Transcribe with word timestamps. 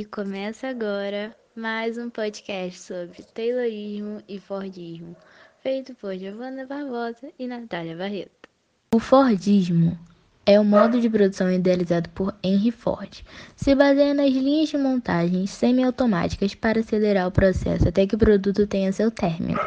E 0.00 0.04
começa 0.06 0.66
agora 0.66 1.36
mais 1.54 1.98
um 1.98 2.08
podcast 2.08 2.80
sobre 2.80 3.22
Taylorismo 3.34 4.22
e 4.26 4.40
Fordismo, 4.40 5.14
feito 5.62 5.94
por 5.94 6.16
Giovanna 6.16 6.64
Barbosa 6.64 7.28
e 7.38 7.46
Natália 7.46 7.94
Barreto. 7.94 8.48
O 8.94 8.98
Fordismo 8.98 9.98
é 10.46 10.58
o 10.58 10.64
modo 10.64 10.98
de 10.98 11.10
produção 11.10 11.52
idealizado 11.52 12.08
por 12.14 12.34
Henry 12.42 12.70
Ford. 12.70 13.22
Se 13.54 13.74
baseia 13.74 14.14
nas 14.14 14.32
linhas 14.32 14.70
de 14.70 14.78
montagem 14.78 15.46
semiautomáticas 15.46 16.54
para 16.54 16.80
acelerar 16.80 17.28
o 17.28 17.30
processo 17.30 17.86
até 17.86 18.06
que 18.06 18.14
o 18.14 18.18
produto 18.18 18.66
tenha 18.66 18.90
seu 18.92 19.10
término. 19.10 19.60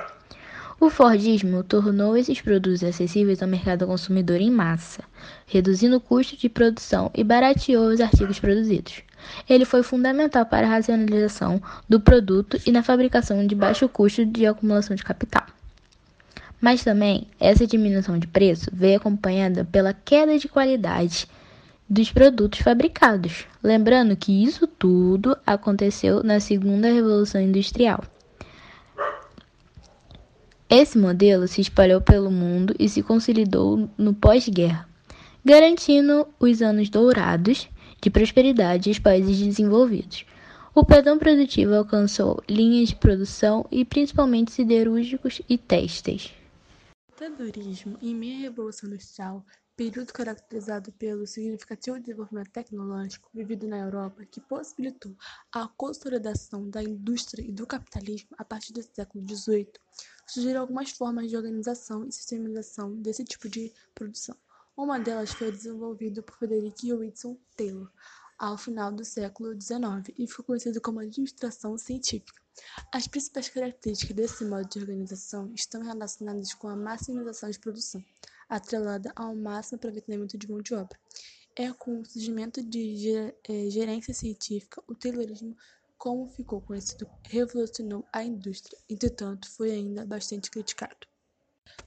O 0.83 0.89
Fordismo 0.89 1.63
tornou 1.63 2.17
esses 2.17 2.41
produtos 2.41 2.83
acessíveis 2.83 3.41
ao 3.41 3.47
mercado 3.47 3.87
consumidor 3.87 4.41
em 4.41 4.51
massa, 4.51 5.01
reduzindo 5.47 5.95
o 5.95 6.01
custo 6.01 6.35
de 6.35 6.49
produção 6.49 7.09
e 7.15 7.23
barateou 7.23 7.85
os 7.85 8.01
artigos 8.01 8.37
produzidos. 8.37 9.01
Ele 9.49 9.63
foi 9.63 9.81
fundamental 9.81 10.45
para 10.45 10.67
a 10.67 10.69
racionalização 10.69 11.63
do 11.87 12.01
produto 12.01 12.59
e 12.67 12.71
na 12.73 12.83
fabricação 12.83 13.47
de 13.47 13.55
baixo 13.55 13.87
custo 13.87 14.25
de 14.25 14.45
acumulação 14.45 14.93
de 14.93 15.05
capital. 15.05 15.45
Mas 16.59 16.83
também 16.83 17.27
essa 17.39 17.65
diminuição 17.65 18.19
de 18.19 18.27
preço 18.27 18.69
veio 18.73 18.97
acompanhada 18.97 19.63
pela 19.63 19.93
queda 19.93 20.37
de 20.37 20.49
qualidade 20.49 21.29
dos 21.89 22.11
produtos 22.11 22.59
fabricados. 22.59 23.45
Lembrando 23.63 24.17
que 24.17 24.43
isso 24.43 24.67
tudo 24.67 25.37
aconteceu 25.47 26.21
na 26.21 26.41
segunda 26.41 26.91
revolução 26.91 27.39
industrial. 27.39 28.03
Esse 30.75 30.97
modelo 30.97 31.47
se 31.47 31.61
espalhou 31.61 32.01
pelo 32.01 32.31
mundo 32.31 32.73
e 32.79 32.89
se 32.89 33.03
consolidou 33.03 33.87
no 33.95 34.11
pós-guerra, 34.11 34.89
garantindo 35.45 36.27
os 36.39 36.63
anos 36.63 36.89
dourados 36.89 37.69
de 38.01 38.09
prosperidade 38.09 38.89
aos 38.89 38.97
países 38.97 39.37
desenvolvidos. 39.37 40.25
O 40.73 40.83
padrão 40.83 41.19
produtivo 41.19 41.75
alcançou 41.75 42.41
linhas 42.49 42.89
de 42.89 42.95
produção 42.95 43.67
e 43.69 43.85
principalmente 43.85 44.51
siderúrgicos 44.51 45.43
e 45.47 45.59
têxteis. 45.59 46.33
O 47.07 47.19
Taylorismo, 47.19 47.95
em 48.01 48.15
meio 48.15 48.39
à 48.39 48.41
Revolução 48.41 48.89
Industrial, 48.89 49.45
período 49.75 50.13
caracterizado 50.13 50.91
pelo 50.93 51.25
significativo 51.25 51.99
desenvolvimento 51.99 52.51
tecnológico 52.51 53.29
vivido 53.33 53.67
na 53.67 53.79
Europa, 53.79 54.23
que 54.25 54.39
possibilitou 54.39 55.15
a 55.51 55.67
consolidação 55.67 56.69
da 56.69 56.83
indústria 56.83 57.43
e 57.43 57.51
do 57.51 57.65
capitalismo 57.65 58.29
a 58.37 58.45
partir 58.45 58.71
do 58.71 58.83
século 58.83 59.27
XVIII, 59.27 59.73
surgiram 60.27 60.61
algumas 60.61 60.91
formas 60.91 61.29
de 61.29 61.35
organização 61.35 62.05
e 62.05 62.11
sistematização 62.11 62.95
desse 63.01 63.23
tipo 63.23 63.49
de 63.49 63.71
produção. 63.95 64.35
Uma 64.77 64.99
delas 64.99 65.31
foi 65.31 65.51
desenvolvida 65.51 66.21
por 66.21 66.35
Frederick 66.35 66.91
Wilson 66.93 67.37
Taylor 67.55 67.91
ao 68.37 68.57
final 68.57 68.91
do 68.91 69.05
século 69.05 69.59
XIX 69.59 70.13
e 70.17 70.27
ficou 70.27 70.45
conhecido 70.45 70.81
como 70.81 70.99
administração 70.99 71.77
científica. 71.77 72.41
As 72.91 73.07
principais 73.07 73.49
características 73.49 74.15
desse 74.15 74.45
modo 74.45 74.67
de 74.67 74.79
organização 74.79 75.51
estão 75.55 75.81
relacionadas 75.81 76.53
com 76.53 76.67
a 76.67 76.75
maximização 76.75 77.49
de 77.49 77.59
produção 77.59 78.03
atrelada 78.55 79.11
ao 79.15 79.35
máximo 79.35 79.77
aproveitamento 79.77 80.37
de 80.37 80.49
mão 80.49 80.61
de 80.61 80.73
obra. 80.73 80.97
É 81.55 81.71
com 81.71 81.99
o 81.99 82.05
surgimento 82.05 82.63
de 82.63 83.33
é, 83.47 83.69
gerência 83.69 84.13
científica, 84.13 84.83
o 84.87 84.95
Taylorismo, 84.95 85.55
como 85.97 86.27
ficou 86.27 86.61
conhecido, 86.61 87.09
revolucionou 87.23 88.05
a 88.11 88.23
indústria, 88.23 88.77
entretanto, 88.89 89.49
foi 89.49 89.71
ainda 89.71 90.05
bastante 90.05 90.49
criticado. 90.49 91.07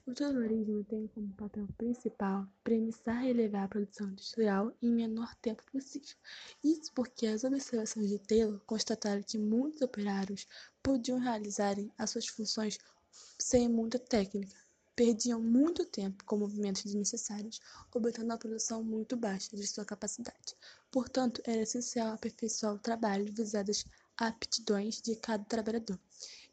O 0.07 0.15
Taylorismo 0.15 0.85
tem 0.85 1.07
como 1.09 1.35
papel 1.35 1.69
principal 1.77 2.47
premissar 2.65 3.25
e 3.25 3.31
elevar 3.31 3.65
a 3.65 3.69
produção 3.69 4.09
industrial 4.09 4.73
em 4.81 4.91
menor 4.91 5.35
tempo 5.37 5.63
possível. 5.71 6.17
Isso 6.63 6.93
porque 6.93 7.27
as 7.27 7.45
observações 7.45 8.09
de 8.09 8.19
Taylor 8.19 8.61
constataram 8.67 9.23
que 9.23 9.37
muitos 9.37 9.83
operários 9.83 10.47
podiam 10.83 11.19
realizar 11.19 11.77
as 11.99 12.11
suas 12.11 12.27
funções 12.27 12.79
sem 13.39 13.69
muita 13.69 13.99
técnica, 13.99 14.57
perdiam 14.97 15.39
muito 15.39 15.85
tempo 15.85 16.25
com 16.25 16.39
movimentos 16.39 16.83
desnecessários, 16.83 17.61
obtendo 17.95 18.25
uma 18.25 18.39
produção 18.39 18.83
muito 18.83 19.15
baixa 19.15 19.55
de 19.55 19.67
sua 19.67 19.85
capacidade. 19.85 20.57
Portanto, 20.91 21.43
era 21.45 21.63
essencial 21.63 22.15
aperfeiçoar 22.15 22.75
o 22.75 22.79
trabalho 22.79 23.31
visadas 23.31 23.85
aptidões 24.17 25.03
de 25.03 25.15
cada 25.15 25.45
trabalhador. 25.45 26.01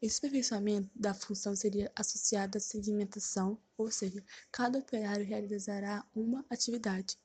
Esse 0.02 0.18
aperfeiçoamento 0.18 0.90
da 0.94 1.14
função 1.14 1.56
seria 1.56 1.90
associado 1.96 2.58
à 2.58 2.62
segmentação, 2.62 3.58
ou 3.78 3.90
seja, 3.90 4.22
cada 4.52 4.80
operário 4.80 5.26
realizará 5.26 6.06
uma 6.14 6.46
atividade 6.50 7.18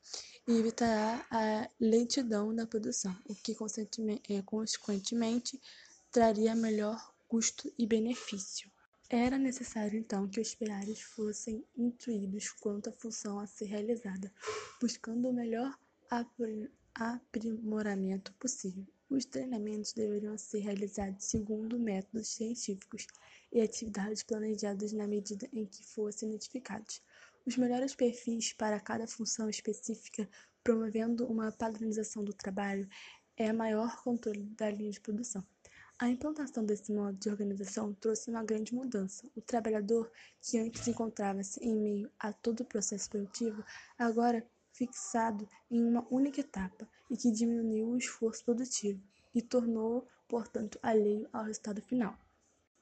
e 0.46 0.52
evitará 0.52 1.26
a 1.28 1.68
lentidão 1.80 2.52
na 2.52 2.64
produção, 2.64 3.16
o 3.24 3.34
que 3.34 3.56
é, 4.28 4.42
consequentemente 4.42 5.60
traria 6.12 6.54
melhor 6.54 7.12
custo 7.26 7.72
e 7.76 7.84
benefício. 7.84 8.70
Era 9.10 9.38
necessário 9.38 9.98
então 9.98 10.28
que 10.28 10.38
os 10.38 10.52
operários 10.52 11.00
fossem 11.00 11.64
instruídos 11.74 12.50
quanto 12.50 12.90
à 12.90 12.92
função 12.92 13.38
a 13.38 13.46
ser 13.46 13.64
realizada, 13.64 14.30
buscando 14.78 15.30
o 15.30 15.32
melhor 15.32 15.74
aprimoramento 16.94 18.34
possível. 18.34 18.86
Os 19.08 19.24
treinamentos 19.24 19.94
deveriam 19.94 20.36
ser 20.36 20.58
realizados 20.58 21.24
segundo 21.24 21.78
métodos 21.78 22.28
científicos 22.28 23.06
e 23.50 23.62
atividades 23.62 24.22
planejadas 24.22 24.92
na 24.92 25.06
medida 25.06 25.48
em 25.54 25.64
que 25.64 25.82
fossem 25.86 26.28
identificados 26.28 27.00
os 27.46 27.56
melhores 27.56 27.94
perfis 27.94 28.52
para 28.52 28.78
cada 28.78 29.06
função 29.06 29.48
específica, 29.48 30.28
promovendo 30.62 31.24
uma 31.26 31.50
padronização 31.50 32.22
do 32.22 32.34
trabalho, 32.34 32.86
é 33.38 33.54
maior 33.54 34.02
controle 34.02 34.42
da 34.50 34.70
linha 34.70 34.90
de 34.90 35.00
produção. 35.00 35.42
A 36.00 36.08
implantação 36.08 36.64
desse 36.64 36.92
modo 36.92 37.18
de 37.18 37.28
organização 37.28 37.92
trouxe 37.94 38.30
uma 38.30 38.44
grande 38.44 38.72
mudança. 38.72 39.28
O 39.34 39.40
trabalhador, 39.40 40.08
que 40.40 40.56
antes 40.56 40.86
encontrava-se 40.86 41.58
em 41.58 41.74
meio 41.74 42.08
a 42.20 42.32
todo 42.32 42.60
o 42.60 42.64
processo 42.64 43.10
produtivo, 43.10 43.64
agora 43.98 44.46
fixado 44.72 45.48
em 45.68 45.82
uma 45.82 46.06
única 46.08 46.40
etapa 46.40 46.88
e 47.10 47.16
que 47.16 47.32
diminuiu 47.32 47.88
o 47.88 47.98
esforço 47.98 48.44
produtivo 48.44 49.02
e 49.34 49.42
tornou, 49.42 50.06
portanto, 50.28 50.78
alheio 50.84 51.28
ao 51.32 51.42
resultado 51.42 51.82
final. 51.82 52.16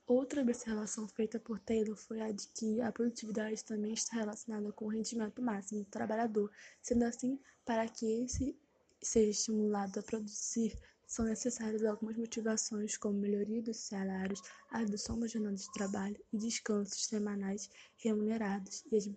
Outra 0.07 0.43
observação 0.43 1.09
feita 1.09 1.41
por 1.41 1.59
Taylor 1.59 1.97
foi 1.97 2.21
a 2.21 2.31
de 2.31 2.47
que 2.49 2.83
a 2.83 2.93
produtividade 2.93 3.65
também 3.65 3.95
está 3.95 4.17
relacionada 4.17 4.71
com 4.73 4.85
o 4.85 4.89
rendimento 4.89 5.41
máximo 5.41 5.81
do 5.81 5.87
trabalhador, 5.87 6.51
sendo 6.83 7.05
assim, 7.05 7.41
para 7.65 7.89
que 7.89 8.25
esse 8.25 8.55
seja 9.01 9.31
estimulado 9.31 10.01
a 10.01 10.03
produzir 10.03 10.79
são 11.07 11.25
necessárias 11.25 11.85
algumas 11.85 12.17
motivações, 12.17 12.97
como 12.97 13.19
melhoria 13.19 13.63
dos 13.63 13.77
salários, 13.77 14.43
a 14.71 14.79
redução 14.79 15.19
da 15.19 15.27
jornada 15.27 15.57
de 15.57 15.73
trabalho 15.73 16.21
e 16.33 16.39
descansos 16.39 17.07
semanais 17.07 17.71
remunerados 17.99 18.85
e 18.91 18.97
as 18.97 19.09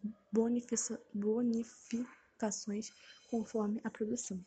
bonificações 1.13 2.91
conforme 3.29 3.81
a 3.83 3.89
produção. 3.89 4.39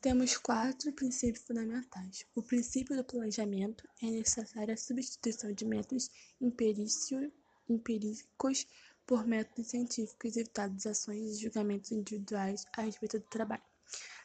Temos 0.00 0.36
quatro 0.38 0.92
princípios 0.92 1.44
fundamentais. 1.44 2.24
O 2.34 2.42
princípio 2.42 2.96
do 2.96 3.04
planejamento 3.04 3.86
é 4.02 4.06
necessária 4.06 4.72
a 4.72 4.76
substituição 4.76 5.52
de 5.52 5.66
métodos 5.66 6.08
empíricos 7.68 8.66
por 9.06 9.26
métodos 9.26 9.66
científicos, 9.66 10.36
evitando 10.38 10.78
ações 10.86 11.32
e 11.32 11.42
julgamentos 11.42 11.92
individuais 11.92 12.64
a 12.76 12.82
respeito 12.82 13.18
do 13.18 13.26
trabalho. 13.26 13.69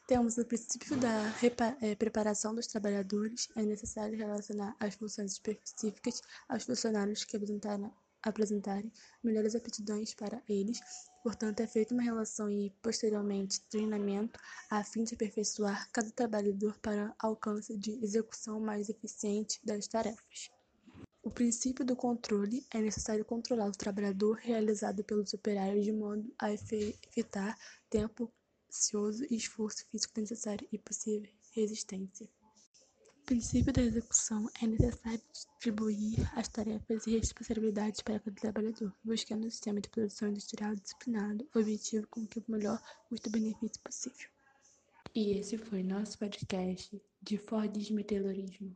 Temos 0.07 0.37
o 0.37 0.45
princípio 0.45 0.95
da 0.97 1.33
é, 1.81 1.95
preparação 1.95 2.53
dos 2.53 2.67
trabalhadores. 2.67 3.49
É 3.55 3.63
necessário 3.63 4.15
relacionar 4.15 4.75
as 4.79 4.93
funções 4.93 5.31
específicas 5.31 6.21
aos 6.47 6.63
funcionários 6.63 7.23
que 7.23 7.35
apresentarem 8.21 8.91
melhores 9.23 9.55
aptidões 9.55 10.13
para 10.13 10.43
eles. 10.47 10.79
Portanto, 11.23 11.61
é 11.61 11.65
feita 11.65 11.95
uma 11.95 12.03
relação 12.03 12.51
e, 12.51 12.71
posteriormente, 12.83 13.61
treinamento 13.67 14.39
a 14.69 14.83
fim 14.83 15.03
de 15.03 15.15
aperfeiçoar 15.15 15.89
cada 15.91 16.11
trabalhador 16.11 16.77
para 16.83 17.15
alcance 17.17 17.75
de 17.75 17.93
execução 18.03 18.59
mais 18.59 18.89
eficiente 18.89 19.59
das 19.65 19.87
tarefas. 19.87 20.51
O 21.23 21.31
princípio 21.31 21.83
do 21.83 21.95
controle 21.95 22.63
é 22.71 22.79
necessário 22.79 23.25
controlar 23.25 23.69
o 23.69 23.71
trabalhador 23.71 24.35
realizado 24.35 25.03
pelos 25.03 25.33
operários 25.33 25.83
de 25.83 25.91
modo 25.91 26.31
a 26.37 26.53
evitar 26.53 27.57
tempo 27.89 28.31
ocioso 28.75 29.25
e 29.29 29.35
esforço 29.35 29.85
físico 29.89 30.19
necessário 30.19 30.67
e 30.71 30.77
possível 30.77 31.29
resistência. 31.53 32.27
O 33.21 33.25
princípio 33.25 33.73
da 33.73 33.81
execução 33.81 34.47
é 34.61 34.67
necessário 34.67 35.21
distribuir 35.31 36.31
as 36.37 36.47
tarefas 36.47 37.07
e 37.07 37.17
responsabilidades 37.17 38.01
para 38.01 38.19
cada 38.19 38.35
trabalhador, 38.35 38.93
buscando 39.03 39.47
um 39.47 39.49
sistema 39.49 39.81
de 39.81 39.89
produção 39.89 40.29
industrial 40.29 40.75
disciplinado, 40.75 41.47
objetivo 41.55 42.05
com 42.07 42.27
que 42.27 42.39
o 42.39 42.43
melhor 42.47 42.79
custo-benefício 43.09 43.81
possível. 43.81 44.29
E 45.15 45.39
esse 45.39 45.57
foi 45.57 45.81
nosso 45.81 46.19
podcast 46.19 47.01
de 47.21 47.37
Fordismo 47.37 47.99
e 47.99 48.03
Taylorismo. 48.03 48.75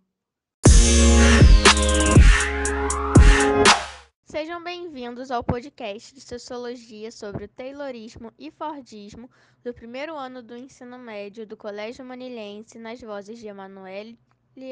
Sejam 4.32 4.64
bem-vindos 4.64 5.32
ao 5.32 5.44
podcast 5.44 6.14
de 6.14 6.22
Sociologia 6.22 7.12
sobre 7.12 7.46
o 7.46 7.48
Taylorismo 7.48 8.32
e 8.38 8.52
Fordismo 8.52 9.28
do 9.64 9.74
primeiro 9.74 10.16
ano 10.16 10.44
do 10.44 10.56
ensino 10.56 11.00
médio 11.00 11.48
do 11.48 11.58
Colégio 11.58 12.06
Manilhense, 12.06 12.78
nas 12.78 13.02
vozes 13.02 13.40
de 13.40 13.48
Emanuele 13.48 14.20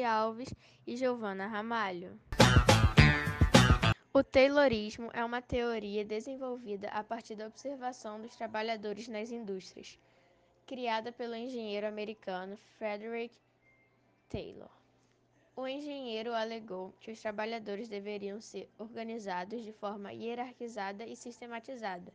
Alves 0.06 0.54
e 0.86 0.96
Giovanna 0.96 1.48
Ramalho. 1.48 2.16
O 4.14 4.22
Taylorismo 4.22 5.10
é 5.12 5.24
uma 5.24 5.42
teoria 5.42 6.04
desenvolvida 6.04 6.86
a 6.90 7.02
partir 7.02 7.34
da 7.34 7.48
observação 7.48 8.22
dos 8.22 8.36
trabalhadores 8.36 9.08
nas 9.08 9.32
indústrias, 9.32 9.98
criada 10.68 11.10
pelo 11.10 11.34
engenheiro 11.34 11.88
americano 11.88 12.56
Frederick 12.78 13.34
Taylor. 14.28 14.70
O 15.60 15.66
engenheiro 15.66 16.32
alegou 16.32 16.94
que 17.00 17.10
os 17.10 17.20
trabalhadores 17.20 17.88
deveriam 17.88 18.40
ser 18.40 18.70
organizados 18.78 19.64
de 19.64 19.72
forma 19.72 20.12
hierarquizada 20.12 21.04
e 21.04 21.16
sistematizada, 21.16 22.14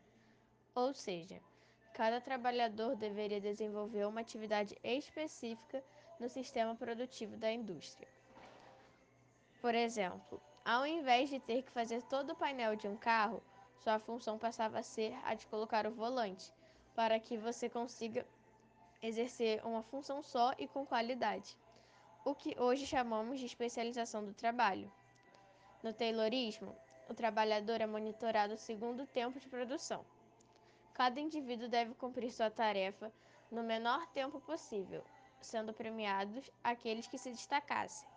ou 0.73 0.93
seja, 0.93 1.41
cada 1.93 2.21
trabalhador 2.21 2.95
deveria 2.95 3.41
desenvolver 3.41 4.07
uma 4.07 4.21
atividade 4.21 4.77
específica 4.81 5.83
no 6.21 6.29
sistema 6.29 6.73
produtivo 6.73 7.35
da 7.35 7.51
indústria. 7.51 8.07
Por 9.59 9.75
exemplo, 9.75 10.41
ao 10.63 10.87
invés 10.87 11.29
de 11.29 11.41
ter 11.41 11.63
que 11.63 11.71
fazer 11.71 12.01
todo 12.03 12.29
o 12.29 12.37
painel 12.37 12.77
de 12.77 12.87
um 12.87 12.95
carro, 12.95 13.43
sua 13.75 13.99
função 13.99 14.39
passava 14.39 14.79
a 14.79 14.83
ser 14.83 15.13
a 15.25 15.33
de 15.33 15.45
colocar 15.47 15.85
o 15.85 15.91
volante, 15.91 16.49
para 16.95 17.19
que 17.19 17.35
você 17.35 17.67
consiga 17.67 18.25
exercer 19.01 19.61
uma 19.65 19.83
função 19.83 20.23
só 20.23 20.53
e 20.57 20.65
com 20.65 20.85
qualidade, 20.85 21.57
o 22.25 22.33
que 22.33 22.55
hoje 22.57 22.85
chamamos 22.85 23.39
de 23.39 23.45
especialização 23.45 24.23
do 24.23 24.33
trabalho. 24.33 24.91
No 25.81 25.93
Taylorismo, 25.93 26.75
o 27.09 27.13
trabalhador 27.13 27.81
é 27.81 27.85
monitorado 27.85 28.55
segundo 28.57 29.03
o 29.03 29.07
tempo 29.07 29.39
de 29.39 29.49
produção. 29.49 30.05
Cada 30.93 31.19
indivíduo 31.19 31.67
deve 31.67 31.93
cumprir 31.95 32.31
sua 32.31 32.49
tarefa 32.49 33.11
no 33.51 33.61
menor 33.61 34.07
tempo 34.07 34.39
possível, 34.39 35.03
sendo 35.41 35.73
premiados 35.73 36.49
aqueles 36.63 37.07
que 37.07 37.17
se 37.17 37.31
destacassem. 37.31 38.07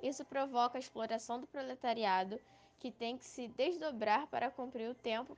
Isso 0.00 0.24
provoca 0.24 0.78
a 0.78 0.80
exploração 0.80 1.40
do 1.40 1.46
proletariado, 1.46 2.40
que 2.78 2.90
tem 2.90 3.16
que 3.16 3.24
se 3.24 3.48
desdobrar 3.48 4.26
para 4.28 4.50
cumprir 4.50 4.88
o 4.88 4.94
tempo 4.94 5.36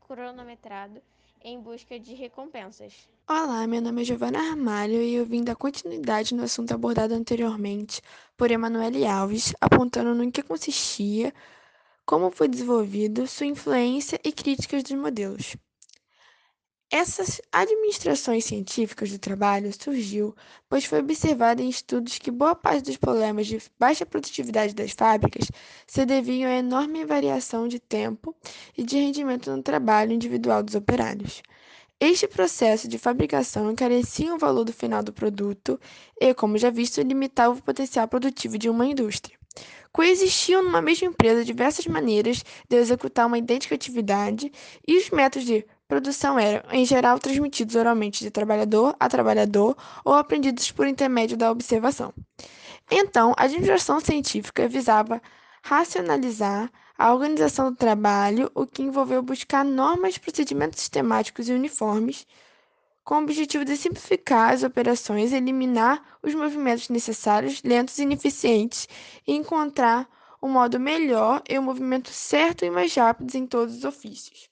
cronometrado 0.00 1.02
em 1.42 1.60
busca 1.60 1.98
de 1.98 2.14
recompensas. 2.14 3.08
Olá, 3.28 3.66
meu 3.66 3.80
nome 3.80 4.02
é 4.02 4.04
Giovana 4.04 4.38
Armalho 4.38 5.02
e 5.02 5.14
eu 5.14 5.24
vim 5.24 5.44
dar 5.44 5.54
continuidade 5.54 6.34
no 6.34 6.42
assunto 6.42 6.72
abordado 6.72 7.14
anteriormente 7.14 8.00
por 8.36 8.50
Emanuele 8.50 9.06
Alves, 9.06 9.54
apontando 9.60 10.14
no 10.14 10.32
que 10.32 10.42
consistia, 10.42 11.32
como 12.06 12.30
foi 12.30 12.48
desenvolvido, 12.48 13.26
sua 13.26 13.46
influência 13.46 14.18
e 14.24 14.32
críticas 14.32 14.82
dos 14.82 14.92
modelos. 14.92 15.56
Essas 16.90 17.38
administrações 17.52 18.46
científicas 18.46 19.10
do 19.10 19.18
trabalho 19.18 19.70
surgiu 19.78 20.34
pois 20.70 20.86
foi 20.86 21.00
observado 21.00 21.60
em 21.60 21.68
estudos 21.68 22.18
que 22.18 22.30
boa 22.30 22.54
parte 22.54 22.84
dos 22.86 22.96
problemas 22.96 23.46
de 23.46 23.58
baixa 23.78 24.06
produtividade 24.06 24.74
das 24.74 24.92
fábricas 24.92 25.50
se 25.86 26.06
deviam 26.06 26.50
à 26.50 26.54
enorme 26.54 27.04
variação 27.04 27.68
de 27.68 27.78
tempo 27.78 28.34
e 28.76 28.82
de 28.82 28.96
rendimento 28.96 29.54
no 29.54 29.62
trabalho 29.62 30.12
individual 30.12 30.62
dos 30.62 30.74
operários. 30.74 31.42
Este 32.00 32.26
processo 32.26 32.88
de 32.88 32.96
fabricação 32.96 33.70
encarecia 33.70 34.34
o 34.34 34.38
valor 34.38 34.64
do 34.64 34.72
final 34.72 35.02
do 35.02 35.12
produto 35.12 35.78
e, 36.18 36.32
como 36.32 36.56
já 36.56 36.70
visto, 36.70 37.02
limitava 37.02 37.52
o 37.52 37.62
potencial 37.62 38.08
produtivo 38.08 38.56
de 38.56 38.70
uma 38.70 38.86
indústria. 38.86 39.36
Coexistiam 39.92 40.62
numa 40.62 40.80
mesma 40.80 41.08
empresa 41.08 41.44
diversas 41.44 41.86
maneiras 41.86 42.42
de 42.66 42.76
executar 42.76 43.26
uma 43.26 43.36
idêntica 43.36 43.74
atividade 43.74 44.50
e 44.86 44.96
os 44.96 45.10
métodos 45.10 45.46
de 45.46 45.66
produção 45.88 46.38
eram, 46.38 46.70
em 46.70 46.84
geral, 46.84 47.18
transmitidos 47.18 47.74
oralmente 47.74 48.22
de 48.22 48.30
trabalhador 48.30 48.94
a 49.00 49.08
trabalhador 49.08 49.74
ou 50.04 50.12
aprendidos 50.12 50.70
por 50.70 50.86
intermédio 50.86 51.36
da 51.36 51.50
observação. 51.50 52.12
Então, 52.90 53.34
a 53.36 53.44
administração 53.44 53.98
científica 53.98 54.68
visava 54.68 55.20
racionalizar 55.62 56.70
a 56.96 57.12
organização 57.12 57.70
do 57.70 57.76
trabalho, 57.76 58.50
o 58.54 58.66
que 58.66 58.82
envolveu 58.82 59.22
buscar 59.22 59.64
normas, 59.64 60.18
procedimentos 60.18 60.80
sistemáticos 60.80 61.48
e 61.48 61.52
uniformes, 61.54 62.26
com 63.02 63.14
o 63.14 63.22
objetivo 63.22 63.64
de 63.64 63.76
simplificar 63.76 64.52
as 64.52 64.62
operações, 64.62 65.32
eliminar 65.32 66.18
os 66.22 66.34
movimentos 66.34 66.90
necessários, 66.90 67.62
lentos 67.62 67.98
e 67.98 68.02
ineficientes 68.02 68.86
e 69.26 69.34
encontrar 69.34 70.06
um 70.42 70.48
modo 70.48 70.78
melhor 70.78 71.42
e 71.48 71.58
um 71.58 71.62
movimento 71.62 72.10
certo 72.10 72.64
e 72.64 72.70
mais 72.70 72.94
rápido 72.94 73.34
em 73.34 73.46
todos 73.46 73.78
os 73.78 73.84
ofícios. 73.84 74.50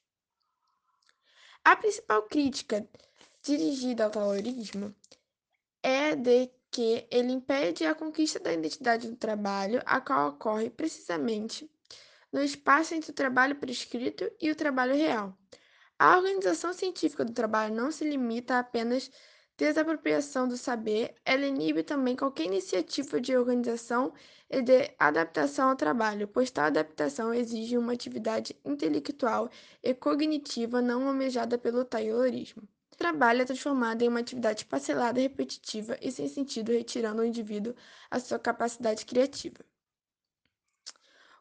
A 1.67 1.75
principal 1.75 2.23
crítica 2.23 2.89
dirigida 3.43 4.05
ao 4.05 4.11
taylorismo 4.13 4.95
é 5.83 6.15
de 6.15 6.49
que 6.71 7.09
ele 7.11 7.33
impede 7.33 7.85
a 7.85 7.93
conquista 7.93 8.39
da 8.39 8.53
identidade 8.53 9.09
do 9.09 9.17
trabalho, 9.17 9.83
a 9.85 10.01
qual 10.01 10.29
ocorre 10.29 10.71
precisamente 10.71 11.69
no 12.33 12.41
espaço 12.41 12.95
entre 12.95 13.11
o 13.11 13.15
trabalho 13.15 13.57
prescrito 13.57 14.31
e 14.41 14.49
o 14.49 14.55
trabalho 14.55 14.95
real. 14.95 15.37
A 15.99 16.17
organização 16.17 16.73
científica 16.73 17.25
do 17.25 17.33
trabalho 17.33 17.75
não 17.75 17.91
se 17.91 18.09
limita 18.09 18.55
a 18.55 18.59
apenas 18.61 19.11
desapropriação 19.57 20.47
do 20.47 20.57
saber, 20.57 21.15
ela 21.25 21.47
inibe 21.47 21.83
também 21.83 22.15
qualquer 22.15 22.45
iniciativa 22.45 23.21
de 23.21 23.37
organização 23.37 24.13
e 24.51 24.61
de 24.63 24.95
adaptação 24.99 25.71
ao 25.71 25.77
trabalho, 25.77 26.29
pois 26.29 26.51
tal 26.51 26.67
adaptação 26.67 27.33
exige 27.33 27.79
uma 27.79 27.93
atividade 27.93 28.55
intelectual 28.65 29.51
e 29.83 29.95
cognitiva 29.95 30.83
não 30.83 31.09
almejada 31.09 31.57
pelo 31.59 31.85
taylorismo. 31.85 32.63
O 32.93 32.97
trabalho 32.97 33.43
é 33.43 33.45
transformado 33.45 34.03
em 34.03 34.09
uma 34.09 34.21
atividade 34.21 34.65
parcelada, 34.65 35.21
repetitiva 35.21 35.99
e 36.01 36.11
sem 36.11 36.29
sentido, 36.29 36.73
retirando 36.73 37.21
ao 37.21 37.27
indivíduo 37.27 37.75
a 38.11 38.21
sua 38.21 38.39
capacidade 38.39 39.05
criativa. 39.05 39.65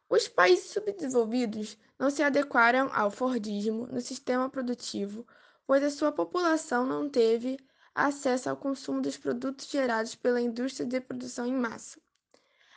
Os 0.10 0.28
países 0.28 0.72
subdesenvolvidos 0.72 1.78
não 1.98 2.10
se 2.10 2.22
adequaram 2.22 2.90
ao 2.94 3.10
Fordismo 3.10 3.88
no 3.88 4.02
sistema 4.02 4.50
produtivo, 4.50 5.26
pois 5.66 5.84
a 5.84 5.90
sua 5.90 6.12
população 6.12 6.86
não 6.86 7.10
teve 7.10 7.58
acesso 7.95 8.50
ao 8.50 8.57
consumo 8.57 9.01
dos 9.01 9.18
produtos 9.18 9.68
gerados 9.68 10.13
pela 10.13 10.42
indústria 10.42 10.86
de 10.86 11.00
produção 11.00 11.45
em 11.45 11.53
massa. 11.53 11.97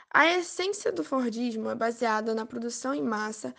A 0.09 0.27
essência 0.27 0.93
do 0.93 1.03
Fordismo 1.03 1.69
é 1.69 1.75
baseada 1.75 2.35
na 2.35 2.47
produção 2.47 2.95
em 2.95 3.03
massa, 3.03 3.55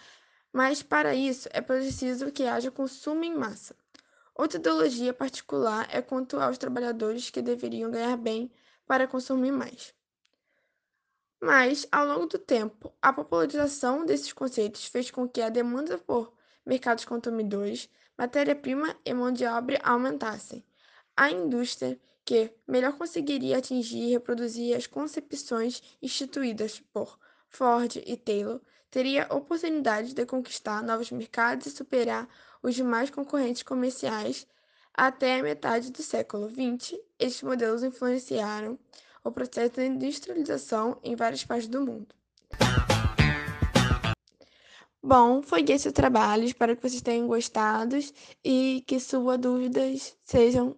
mas 0.53 0.81
para 0.81 1.13
isso 1.13 1.49
é 1.51 1.61
preciso 1.61 2.31
que 2.31 2.45
haja 2.45 2.71
consumo 2.71 3.23
em 3.25 3.35
massa. 3.35 3.75
Outra 4.33 4.57
ideologia 4.57 5.13
particular 5.13 5.87
é 5.91 6.01
quanto 6.01 6.39
aos 6.39 6.57
trabalhadores 6.57 7.29
que 7.29 7.41
deveriam 7.41 7.91
ganhar 7.91 8.15
bem 8.15 8.49
para 8.87 9.05
consumir 9.05 9.51
mais. 9.51 9.93
Mas, 11.41 11.85
ao 11.91 12.05
longo 12.05 12.25
do 12.25 12.39
tempo, 12.39 12.93
a 13.01 13.13
popularização 13.13 14.05
desses 14.05 14.33
conceitos 14.33 14.85
fez 14.85 15.11
com 15.11 15.27
que 15.27 15.41
a 15.41 15.49
demanda 15.49 15.97
por 15.97 16.33
mercados 16.65 17.05
consumidores, 17.05 17.89
matéria-prima 18.17 18.95
e 19.05 19.13
mão 19.13 19.31
de 19.31 19.45
obra 19.45 19.79
aumentassem. 19.83 20.65
A 21.19 21.29
indústria 21.29 21.99
que 22.23 22.49
melhor 22.65 22.93
conseguiria 22.93 23.57
atingir 23.57 24.03
e 24.03 24.11
reproduzir 24.11 24.73
as 24.73 24.87
concepções 24.87 25.83
instituídas 26.01 26.81
por 26.93 27.19
Ford 27.49 27.97
e 28.05 28.15
Taylor 28.15 28.61
teria 28.89 29.27
oportunidade 29.29 30.13
de 30.13 30.25
conquistar 30.25 30.81
novos 30.81 31.11
mercados 31.11 31.67
e 31.67 31.71
superar 31.71 32.25
os 32.63 32.73
demais 32.73 33.09
concorrentes 33.09 33.63
comerciais 33.63 34.47
até 34.93 35.41
a 35.41 35.43
metade 35.43 35.91
do 35.91 36.01
século 36.01 36.49
XX. 36.49 36.97
Estes 37.19 37.43
modelos 37.43 37.83
influenciaram 37.83 38.79
o 39.21 39.29
processo 39.29 39.71
de 39.71 39.87
industrialização 39.87 41.01
em 41.03 41.17
várias 41.17 41.43
partes 41.43 41.67
do 41.67 41.81
mundo. 41.81 42.15
Bom, 45.03 45.41
foi 45.41 45.65
esse 45.67 45.89
o 45.89 45.91
trabalho. 45.91 46.45
Espero 46.45 46.77
que 46.77 46.81
vocês 46.81 47.01
tenham 47.01 47.27
gostado 47.27 47.97
e 48.41 48.85
que 48.87 49.01
suas 49.01 49.37
dúvidas 49.37 50.15
sejam 50.23 50.77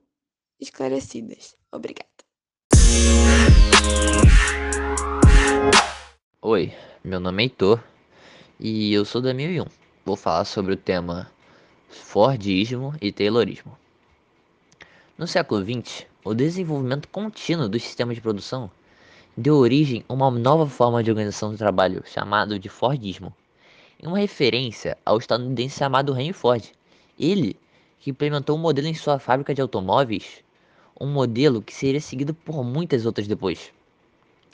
esclarecidas. 0.61 1.57
Obrigada. 1.71 2.07
Oi, 6.39 6.73
meu 7.03 7.19
nome 7.19 7.43
é 7.43 7.45
Heitor 7.45 7.83
e 8.59 8.93
eu 8.93 9.03
sou 9.03 9.21
da 9.21 9.33
1001. 9.33 9.65
Vou 10.05 10.15
falar 10.15 10.45
sobre 10.45 10.73
o 10.73 10.77
tema 10.77 11.31
Fordismo 11.89 12.95
e 13.01 13.11
Taylorismo. 13.11 13.75
No 15.17 15.27
século 15.27 15.63
XX, 15.63 16.05
o 16.23 16.33
desenvolvimento 16.33 17.07
contínuo 17.07 17.67
do 17.67 17.79
sistema 17.79 18.13
de 18.13 18.21
produção 18.21 18.69
deu 19.35 19.55
origem 19.55 20.05
a 20.07 20.13
uma 20.13 20.29
nova 20.29 20.67
forma 20.67 21.03
de 21.03 21.09
organização 21.09 21.51
do 21.51 21.57
trabalho 21.57 22.03
chamado 22.05 22.59
de 22.59 22.69
Fordismo, 22.69 23.35
em 24.01 24.07
uma 24.07 24.19
referência 24.19 24.97
ao 25.05 25.17
estadunidense 25.17 25.77
chamado 25.77 26.17
Henry 26.19 26.33
Ford. 26.33 26.71
Ele 27.19 27.57
que 27.99 28.09
implementou 28.09 28.57
um 28.57 28.59
modelo 28.59 28.87
em 28.87 28.95
sua 28.95 29.19
fábrica 29.19 29.53
de 29.53 29.61
automóveis 29.61 30.43
um 31.01 31.11
modelo 31.11 31.61
que 31.61 31.73
seria 31.73 31.99
seguido 31.99 32.33
por 32.33 32.63
muitas 32.63 33.05
outras 33.07 33.27
depois. 33.27 33.73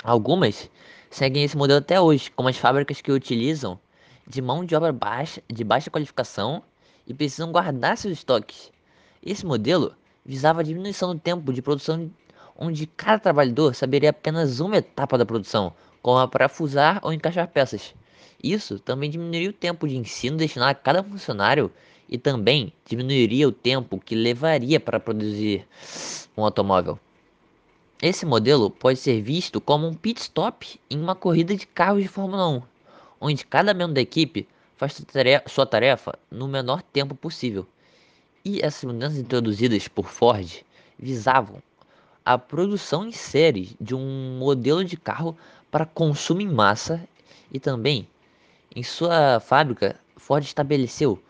Algumas 0.02 0.70
seguem 1.10 1.44
esse 1.44 1.58
modelo 1.58 1.80
até 1.80 2.00
hoje, 2.00 2.32
como 2.32 2.48
as 2.48 2.58
fábricas 2.58 3.02
que 3.02 3.12
utilizam 3.12 3.78
de 4.26 4.42
mão 4.42 4.64
de 4.64 4.74
obra 4.74 4.94
baixa, 4.94 5.42
de 5.52 5.64
baixa 5.64 5.92
qualificação 5.92 6.64
e 7.06 7.14
precisam 7.14 7.52
guardar 7.52 7.98
seus 7.98 8.14
estoques. 8.14 8.72
Esse 9.22 9.46
modelo 9.46 9.94
visava 10.26 10.62
a 10.62 10.64
diminuição 10.64 11.14
do 11.14 11.20
tempo 11.20 11.52
de 11.52 11.62
produção 11.62 12.10
onde 12.58 12.88
cada 12.88 13.20
trabalhador 13.20 13.76
saberia 13.76 14.10
apenas 14.10 14.60
uma 14.60 14.78
etapa 14.78 15.18
da 15.18 15.26
produção, 15.26 15.74
como 16.02 16.18
a 16.18 16.28
parafusar 16.28 17.00
ou 17.04 17.12
encaixar 17.12 17.48
peças. 17.50 17.94
Isso 18.42 18.80
também 18.80 19.10
diminuiria 19.10 19.50
o 19.50 19.54
tempo 19.54 19.88
de 19.88 19.98
ensino 19.98 20.38
destinado 20.38 20.72
a 20.72 20.76
cada 20.76 21.04
funcionário 21.04 21.72
e 22.10 22.18
também 22.18 22.72
diminuiria 22.86 23.48
o 23.48 23.52
tempo 23.52 24.00
que 24.00 24.16
levaria 24.16 24.80
para 24.80 25.00
produzir 25.00 25.68
um 26.36 26.44
automóvel. 26.44 27.00
Esse 28.02 28.26
modelo 28.26 28.70
pode 28.70 29.00
ser 29.00 29.22
visto 29.22 29.60
como 29.60 29.88
um 29.88 29.94
pit 29.94 30.22
stop 30.22 30.80
em 30.90 31.00
uma 31.00 31.16
corrida 31.16 31.56
de 31.56 31.66
carros 31.66 32.04
de 32.04 32.08
Fórmula 32.08 32.48
1, 32.48 32.62
onde 33.20 33.46
cada 33.46 33.74
membro 33.74 33.96
da 33.96 34.02
equipe 34.02 34.48
faz 34.76 35.02
sua 35.48 35.66
tarefa 35.66 36.18
no 36.30 36.48
menor 36.48 36.82
tempo 36.82 37.16
possível. 37.16 37.66
E 38.46 38.62
essas 38.62 38.84
mudanças 38.84 39.18
introduzidas 39.18 39.88
por 39.88 40.06
Ford 40.06 40.64
visavam 40.98 41.62
a 42.24 42.38
produção 42.38 43.08
em 43.08 43.12
série 43.12 43.76
de 43.82 43.96
um 43.96 44.38
modelo 44.38 44.84
de 44.84 44.96
carro 44.96 45.36
para 45.72 45.86
consumo 45.86 46.42
em 46.42 46.48
massa 46.48 47.02
e 47.52 47.60
também 47.60 48.08
em 48.76 48.84
sua 48.84 49.40
fábrica 49.40 50.00
Ford 50.18 50.44
estabeleceu 50.44 51.22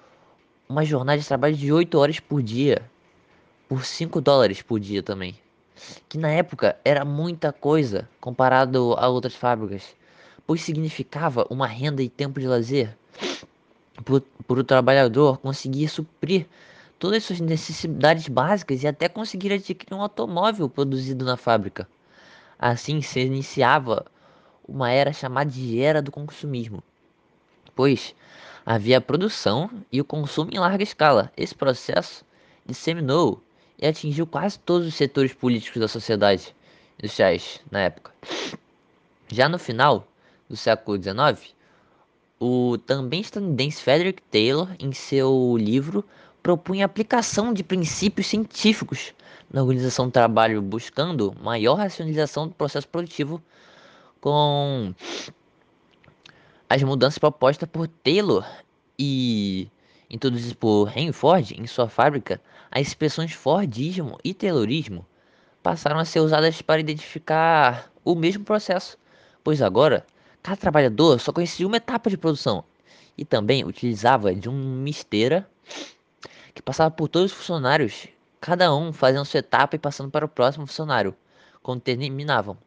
uma 0.69 0.83
jornada 0.85 1.19
de 1.19 1.27
trabalho 1.27 1.55
de 1.55 1.71
8 1.71 1.97
horas 1.97 2.19
por 2.19 2.41
dia 2.41 2.81
por 3.67 3.85
5 3.85 4.21
dólares 4.21 4.61
por 4.61 4.79
dia 4.79 5.03
também 5.03 5.35
que 6.09 6.17
na 6.17 6.29
época 6.29 6.77
era 6.83 7.05
muita 7.05 7.51
coisa 7.53 8.07
comparado 8.19 8.93
a 8.97 9.07
outras 9.07 9.35
fábricas, 9.35 9.95
pois 10.45 10.61
significava 10.61 11.45
uma 11.49 11.67
renda 11.67 12.01
e 12.01 12.09
tempo 12.09 12.39
de 12.39 12.47
lazer 12.47 12.95
para 14.03 14.59
o 14.59 14.63
trabalhador 14.63 15.37
conseguir 15.39 15.87
suprir 15.89 16.47
todas 16.99 17.17
as 17.17 17.23
suas 17.25 17.39
necessidades 17.39 18.27
básicas 18.27 18.83
e 18.83 18.87
até 18.87 19.09
conseguir 19.09 19.53
adquirir 19.53 19.93
um 19.93 20.01
automóvel 20.01 20.69
produzido 20.69 21.25
na 21.25 21.37
fábrica. 21.37 21.87
Assim 22.57 23.01
se 23.01 23.19
iniciava 23.19 24.05
uma 24.67 24.89
era 24.91 25.13
chamada 25.13 25.49
de 25.49 25.79
era 25.79 26.01
do 26.01 26.11
consumismo, 26.11 26.83
pois 27.77 28.15
havia 28.65 28.97
a 28.97 29.01
produção 29.01 29.69
e 29.91 30.01
o 30.01 30.05
consumo 30.05 30.49
em 30.51 30.57
larga 30.57 30.83
escala. 30.83 31.31
Esse 31.37 31.55
processo 31.55 32.25
disseminou 32.65 33.41
e 33.79 33.85
atingiu 33.85 34.25
quase 34.25 34.59
todos 34.59 34.87
os 34.87 34.95
setores 34.95 35.33
políticos 35.33 35.79
da 35.79 35.87
sociedade 35.87 36.53
industriais 36.99 37.61
na 37.71 37.81
época. 37.81 38.11
Já 39.29 39.47
no 39.47 39.59
final 39.59 40.07
do 40.49 40.57
século 40.57 41.01
XIX, 41.01 41.55
o 42.39 42.77
também 42.79 43.21
estadunidense 43.21 43.81
Frederick 43.81 44.21
Taylor, 44.23 44.69
em 44.79 44.91
seu 44.91 45.55
livro, 45.57 46.03
propunha 46.41 46.85
a 46.85 46.87
aplicação 46.87 47.53
de 47.53 47.63
princípios 47.63 48.27
científicos 48.27 49.13
na 49.51 49.61
organização 49.61 50.07
do 50.07 50.11
trabalho, 50.11 50.61
buscando 50.61 51.35
maior 51.41 51.75
racionalização 51.75 52.47
do 52.47 52.53
processo 52.55 52.87
produtivo 52.87 53.41
com 54.19 54.93
as 56.69 56.83
mudanças 56.83 57.17
propostas 57.17 57.69
por 57.69 57.87
Taylor 57.87 58.45
e 58.99 59.69
introduzidas 60.09 60.53
por 60.53 60.95
Henry 60.95 61.13
Ford 61.13 61.51
em 61.51 61.65
sua 61.67 61.87
fábrica, 61.87 62.41
as 62.71 62.87
expressões 62.87 63.33
Fordismo 63.33 64.17
e 64.23 64.33
Taylorismo 64.33 65.05
passaram 65.63 65.99
a 65.99 66.05
ser 66.05 66.19
usadas 66.19 66.61
para 66.61 66.79
identificar 66.79 67.91
o 68.03 68.15
mesmo 68.15 68.43
processo, 68.43 68.97
pois 69.43 69.61
agora 69.61 70.05
cada 70.41 70.57
trabalhador 70.57 71.19
só 71.19 71.31
conhecia 71.31 71.67
uma 71.67 71.77
etapa 71.77 72.09
de 72.09 72.17
produção 72.17 72.63
e 73.17 73.25
também 73.25 73.65
utilizava 73.65 74.33
de 74.33 74.47
uma 74.47 74.89
esteira 74.89 75.49
que 76.53 76.61
passava 76.61 76.91
por 76.91 77.07
todos 77.07 77.31
os 77.31 77.37
funcionários, 77.37 78.07
cada 78.39 78.73
um 78.73 78.91
fazendo 78.93 79.25
sua 79.25 79.39
etapa 79.39 79.75
e 79.75 79.79
passando 79.79 80.11
para 80.11 80.25
o 80.25 80.29
próximo 80.29 80.67
funcionário 80.67 81.15
quando 81.61 81.81
terminavam, 81.81 82.57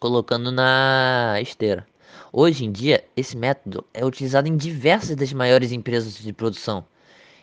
colocando 0.00 0.50
na 0.50 1.38
esteira. 1.40 1.86
Hoje 2.30 2.66
em 2.66 2.70
dia, 2.70 3.04
esse 3.16 3.34
método 3.34 3.84
é 3.94 4.04
utilizado 4.04 4.48
em 4.48 4.56
diversas 4.56 5.16
das 5.16 5.32
maiores 5.32 5.72
empresas 5.72 6.14
de 6.18 6.32
produção 6.32 6.84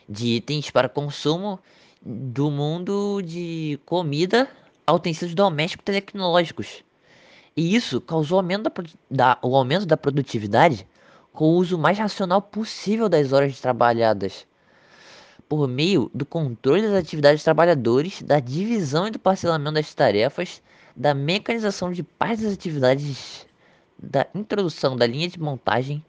de 0.08 0.36
itens 0.36 0.70
para 0.70 0.88
consumo 0.88 1.58
do 2.00 2.50
mundo 2.52 3.20
de 3.20 3.80
comida 3.84 4.48
a 4.86 4.92
utensílios 4.92 5.34
domésticos 5.34 5.84
tecnológicos. 5.84 6.84
E 7.56 7.74
isso 7.74 8.00
causou 8.00 8.38
aumento 8.38 8.62
da, 8.62 8.72
da, 9.10 9.38
o 9.42 9.56
aumento 9.56 9.86
da 9.86 9.96
produtividade 9.96 10.86
com 11.32 11.46
o 11.46 11.56
uso 11.56 11.76
mais 11.76 11.98
racional 11.98 12.40
possível 12.40 13.08
das 13.08 13.32
horas 13.32 13.60
trabalhadas, 13.60 14.46
por 15.48 15.66
meio 15.66 16.08
do 16.14 16.24
controle 16.24 16.82
das 16.82 16.94
atividades 16.94 17.38
dos 17.40 17.44
trabalhadores, 17.44 18.22
da 18.22 18.38
divisão 18.38 19.08
e 19.08 19.10
do 19.10 19.18
parcelamento 19.18 19.74
das 19.74 19.92
tarefas, 19.92 20.62
da 20.94 21.12
mecanização 21.12 21.92
de 21.92 22.04
parte 22.04 22.44
das 22.44 22.52
atividades 22.52 23.45
da 23.98 24.26
introdução 24.34 24.96
da 24.96 25.06
linha 25.06 25.28
de 25.28 25.40
montagem 25.40 26.04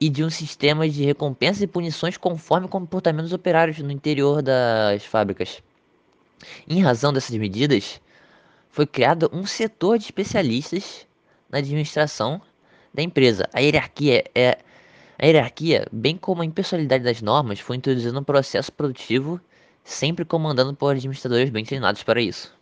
e 0.00 0.08
de 0.08 0.24
um 0.24 0.30
sistema 0.30 0.88
de 0.88 1.04
recompensas 1.04 1.62
e 1.62 1.66
punições 1.66 2.16
conforme 2.16 2.66
o 2.66 2.68
comportamento 2.68 3.24
dos 3.24 3.32
operários 3.32 3.78
no 3.78 3.92
interior 3.92 4.42
das 4.42 5.04
fábricas. 5.04 5.62
Em 6.68 6.82
razão 6.82 7.12
dessas 7.12 7.36
medidas, 7.36 8.00
foi 8.68 8.86
criado 8.86 9.30
um 9.32 9.46
setor 9.46 9.98
de 9.98 10.04
especialistas 10.06 11.06
na 11.48 11.58
administração 11.58 12.42
da 12.92 13.02
empresa. 13.02 13.48
A 13.52 13.60
hierarquia 13.60 14.24
é 14.34 14.58
a 15.18 15.26
hierarquia, 15.26 15.86
bem 15.92 16.16
como 16.16 16.42
a 16.42 16.44
impessoalidade 16.44 17.04
das 17.04 17.22
normas, 17.22 17.60
foi 17.60 17.76
introduzida 17.76 18.12
no 18.12 18.24
processo 18.24 18.72
produtivo, 18.72 19.40
sempre 19.84 20.24
comandado 20.24 20.74
por 20.74 20.90
administradores 20.90 21.48
bem 21.48 21.64
treinados 21.64 22.02
para 22.02 22.20
isso. 22.20 22.52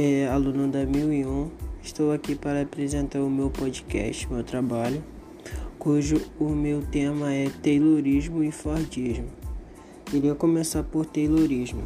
É 0.00 0.28
aluno 0.28 0.68
da 0.68 0.86
1001. 0.86 1.50
Estou 1.82 2.12
aqui 2.12 2.36
para 2.36 2.62
apresentar 2.62 3.20
o 3.20 3.28
meu 3.28 3.50
podcast, 3.50 4.30
meu 4.32 4.44
trabalho, 4.44 5.02
cujo 5.76 6.20
o 6.38 6.50
meu 6.50 6.82
tema 6.82 7.34
é 7.34 7.50
Taylorismo 7.50 8.44
e 8.44 8.52
Fordismo. 8.52 9.26
Iria 10.14 10.36
começar 10.36 10.84
por 10.84 11.04
Taylorismo. 11.04 11.82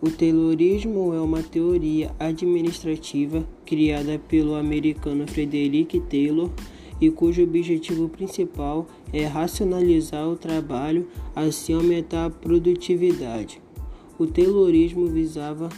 O 0.00 0.10
Taylorismo 0.10 1.12
é 1.12 1.20
uma 1.20 1.42
teoria 1.42 2.10
administrativa 2.18 3.46
criada 3.66 4.18
pelo 4.18 4.54
americano 4.54 5.28
Frederick 5.28 6.00
Taylor 6.08 6.50
e 6.98 7.10
cujo 7.10 7.42
objetivo 7.42 8.08
principal 8.08 8.86
é 9.12 9.26
racionalizar 9.26 10.26
o 10.26 10.36
trabalho, 10.36 11.06
assim 11.34 11.74
aumentar 11.74 12.24
a 12.24 12.30
produtividade. 12.30 13.60
O 14.18 14.26
Taylorismo 14.26 15.06
visava 15.06 15.68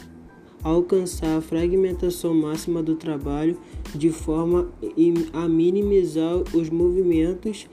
alcançar 0.63 1.37
a 1.37 1.41
fragmentação 1.41 2.33
máxima 2.33 2.83
do 2.83 2.95
trabalho 2.95 3.57
de 3.95 4.09
forma 4.09 4.67
a 5.33 5.47
minimizar 5.47 6.35
os 6.53 6.69
movimentos 6.69 7.67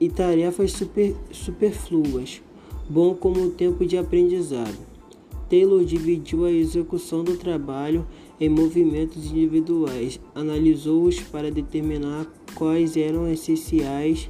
e, 0.00 0.08
tarefas 0.08 0.72
super, 0.72 1.14
superfluas, 1.30 2.42
bom 2.88 3.14
como 3.14 3.42
o 3.44 3.50
tempo 3.50 3.84
de 3.84 3.98
aprendizado. 3.98 4.76
Taylor 5.48 5.84
dividiu 5.84 6.44
a 6.44 6.50
execução 6.50 7.22
do 7.22 7.36
trabalho 7.36 8.06
em 8.40 8.48
movimentos 8.48 9.26
individuais, 9.26 10.20
analisou-os 10.34 11.20
para 11.20 11.50
determinar 11.50 12.26
quais 12.54 12.96
eram 12.96 13.30
essenciais 13.30 14.28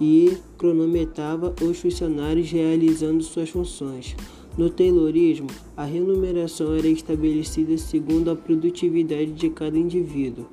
e 0.00 0.36
cronometrava 0.56 1.54
os 1.62 1.78
funcionários 1.78 2.50
realizando 2.50 3.22
suas 3.22 3.50
funções. 3.50 4.16
No 4.56 4.70
Taylorismo, 4.70 5.48
a 5.76 5.84
remuneração 5.84 6.74
era 6.74 6.86
estabelecida 6.86 7.76
segundo 7.76 8.30
a 8.30 8.36
produtividade 8.36 9.32
de 9.32 9.50
cada 9.50 9.76
indivíduo. 9.76 10.46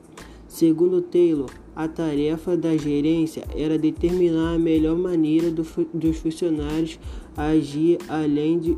Segundo 0.47 1.01
Taylor, 1.03 1.51
a 1.75 1.87
tarefa 1.87 2.57
da 2.57 2.75
gerência 2.75 3.43
era 3.55 3.77
determinar 3.77 4.55
a 4.55 4.59
melhor 4.59 4.97
maneira 4.97 5.51
do, 5.51 5.63
dos 5.93 6.17
funcionários 6.17 6.99
agir 7.37 7.99
além 8.09 8.57
de 8.57 8.77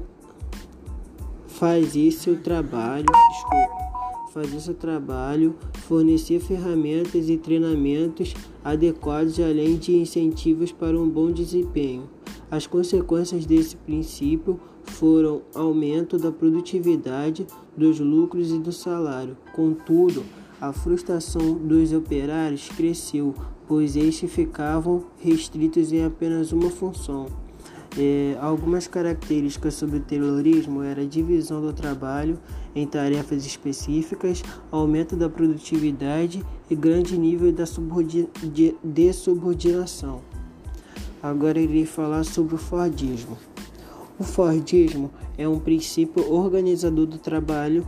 fazer 1.47 2.11
seu 2.11 2.35
trabalho, 2.35 3.05
desculpa, 3.05 4.31
fazer 4.33 4.59
seu 4.59 4.73
trabalho, 4.73 5.55
fornecer 5.87 6.41
ferramentas 6.41 7.29
e 7.29 7.37
treinamentos 7.37 8.33
adequados 8.61 9.39
além 9.39 9.77
de 9.77 9.95
incentivos 9.95 10.71
para 10.73 10.99
um 10.99 11.09
bom 11.09 11.31
desempenho. 11.31 12.09
As 12.51 12.67
consequências 12.67 13.45
desse 13.45 13.75
princípio 13.77 14.59
foram 14.83 15.41
aumento 15.53 16.17
da 16.17 16.31
produtividade, 16.31 17.47
dos 17.75 17.99
lucros 17.99 18.51
e 18.51 18.59
do 18.59 18.71
salário. 18.71 19.37
Contudo, 19.53 20.23
a 20.59 20.71
frustração 20.71 21.55
dos 21.55 21.91
operários 21.91 22.69
cresceu, 22.69 23.33
pois 23.67 23.95
estes 23.95 24.31
ficavam 24.31 25.03
restritos 25.17 25.91
em 25.91 26.03
apenas 26.03 26.51
uma 26.51 26.69
função. 26.69 27.27
É, 27.97 28.35
algumas 28.41 28.87
características 28.87 29.75
sobre 29.75 29.97
o 29.97 29.99
Taylorismo 29.99 30.81
era 30.81 31.03
a 31.03 31.05
divisão 31.05 31.61
do 31.61 31.71
trabalho 31.71 32.39
em 32.73 32.87
tarefas 32.87 33.45
específicas, 33.45 34.41
aumento 34.71 35.15
da 35.15 35.29
produtividade 35.29 36.43
e 36.69 36.75
grande 36.75 37.17
nível 37.17 37.51
da 37.51 37.67
subordina 37.67 38.27
de, 38.41 38.75
de 38.83 39.13
subordinação. 39.13 40.21
Agora 41.21 41.59
irei 41.59 41.85
falar 41.85 42.23
sobre 42.23 42.55
o 42.55 42.57
Fordismo. 42.57 43.37
O 44.19 44.23
Fordismo 44.23 45.09
é 45.39 45.47
um 45.47 45.57
princípio 45.57 46.31
organizador 46.31 47.07
do 47.07 47.17
trabalho 47.17 47.85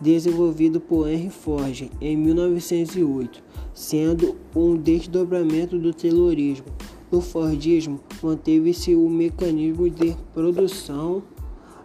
desenvolvido 0.00 0.80
por 0.80 1.08
Henry 1.08 1.30
Ford 1.30 1.88
em 2.00 2.16
1908, 2.16 3.40
sendo 3.72 4.34
um 4.56 4.76
desdobramento 4.76 5.78
do 5.78 5.94
Taylorismo. 5.94 6.66
No 7.12 7.20
Fordismo, 7.20 8.00
manteve-se 8.20 8.96
o 8.96 9.08
mecanismo 9.08 9.88
de 9.88 10.16
produção 10.34 11.22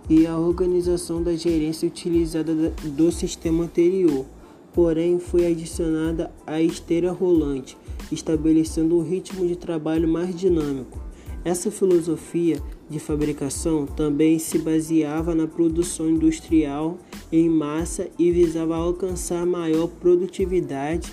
e 0.09 0.25
a 0.25 0.35
organização 0.35 1.21
da 1.21 1.35
gerência 1.35 1.87
utilizada 1.87 2.55
do 2.83 3.11
sistema 3.11 3.65
anterior, 3.65 4.25
porém 4.73 5.19
foi 5.19 5.45
adicionada 5.45 6.31
a 6.47 6.59
esteira 6.59 7.11
rolante, 7.11 7.77
estabelecendo 8.11 8.97
um 8.97 9.03
ritmo 9.03 9.45
de 9.47 9.55
trabalho 9.55 10.07
mais 10.07 10.35
dinâmico. 10.35 11.05
Essa 11.45 11.69
filosofia 11.69 12.61
de 12.89 12.99
fabricação 12.99 13.85
também 13.85 14.39
se 14.39 14.57
baseava 14.57 15.35
na 15.35 15.47
produção 15.47 16.09
industrial 16.09 16.97
em 17.31 17.49
massa 17.49 18.07
e 18.17 18.31
visava 18.31 18.75
alcançar 18.75 19.45
maior 19.45 19.87
produtividade 19.87 21.11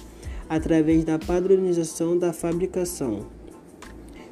através 0.49 1.05
da 1.05 1.19
padronização 1.19 2.17
da 2.17 2.33
fabricação. 2.33 3.27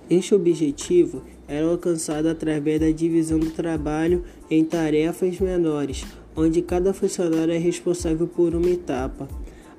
Este 0.09 0.35
objetivo 0.35 1.23
era 1.49 1.67
alcançado 1.67 2.27
através 2.27 2.81
da 2.81 2.91
divisão 2.91 3.39
do 3.39 3.51
trabalho 3.51 4.23
em 4.51 4.65
tarefas 4.65 5.41
menores, 5.41 6.05
onde 6.37 6.63
cada 6.63 6.93
funcionário 6.93 7.53
é 7.53 7.59
responsável 7.59 8.27
por 8.27 8.55
uma 8.55 8.71
etapa. 8.71 9.29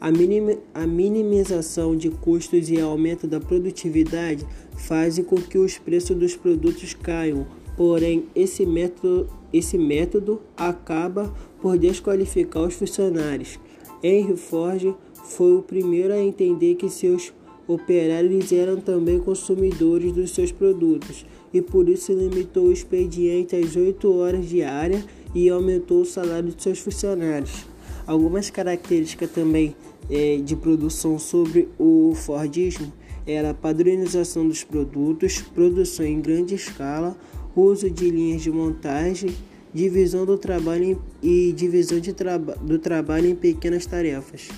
A, 0.04 0.12
minim 0.12 0.58
a 0.74 0.86
minimização 0.86 1.96
de 1.96 2.10
custos 2.10 2.70
e 2.70 2.78
aumento 2.78 3.26
da 3.26 3.40
produtividade 3.40 4.46
fazem 4.76 5.24
com 5.24 5.38
que 5.38 5.58
os 5.58 5.78
preços 5.78 6.18
dos 6.18 6.36
produtos 6.36 6.94
caiam, 6.94 7.48
porém, 7.78 8.26
esse 8.36 8.66
método, 8.66 9.30
esse 9.54 9.78
método 9.78 10.42
acaba 10.58 11.34
por 11.62 11.78
desqualificar 11.78 12.64
os 12.64 12.74
funcionários. 12.74 13.58
Henry 14.04 14.36
Ford 14.36 14.94
foi 15.24 15.56
o 15.56 15.62
primeiro 15.62 16.12
a 16.12 16.20
entender 16.20 16.76
que 16.76 16.90
seus 16.90 17.32
operários 17.66 18.52
eram 18.52 18.82
também 18.82 19.22
consumidores 19.22 20.12
dos 20.12 20.32
seus 20.32 20.52
produtos 20.52 21.26
e 21.54 21.62
por 21.62 21.88
isso 21.88 22.12
limitou 22.12 22.66
o 22.66 22.74
expediente 22.74 23.56
às 23.56 23.74
8 23.74 24.14
horas 24.14 24.50
diárias 24.50 25.06
e 25.34 25.50
aumentou 25.50 26.02
o 26.02 26.06
salário 26.06 26.50
de 26.50 26.62
seus 26.62 26.80
funcionários. 26.80 27.72
Algumas 28.06 28.50
características 28.50 29.32
também 29.32 29.76
é, 30.10 30.38
de 30.38 30.56
produção 30.56 31.18
sobre 31.18 31.70
o 31.80 32.14
Fordismo 32.16 32.92
era 33.26 33.52
a 33.52 33.54
padronização 33.54 34.48
dos 34.48 34.64
produtos, 34.64 35.42
produção 35.42 36.06
em 36.06 36.20
grande 36.20 36.56
escala, 36.56 37.16
uso 37.56 37.90
de 37.90 38.10
linhas 38.10 38.42
de 38.42 38.52
montagem, 38.52 39.34
divisão 39.74 40.26
do 40.26 40.38
trabalho 40.38 40.84
em, 40.84 40.98
e 41.50 41.54
divisão 41.54 42.00
de 42.00 42.14
traba 42.14 42.56
do 42.56 42.78
trabalho 42.78 43.28
em 43.28 43.36
pequenas 43.36 43.86
tarefas. 43.86 44.50